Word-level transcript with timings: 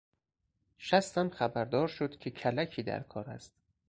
شستم 0.77 1.29
خبر 1.29 1.65
دار 1.65 1.87
شد 1.87 2.17
که 2.17 2.31
کلکی 2.31 2.83
در 2.83 2.99
کار 2.99 3.29
است. 3.29 3.53